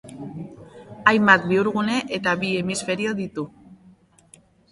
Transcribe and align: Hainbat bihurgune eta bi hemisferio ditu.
Hainbat 1.11 1.43
bihurgune 1.51 1.99
eta 2.17 2.35
bi 2.45 2.51
hemisferio 2.61 3.13
ditu. 3.23 3.47